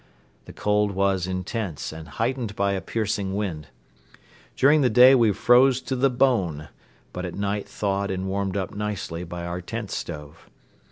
[0.45, 3.67] The cold was intense and heightened by a piercing wind.
[4.55, 6.69] During the day we froze to the bone
[7.13, 10.49] but at night thawed and warmed up nicely by our tent stove.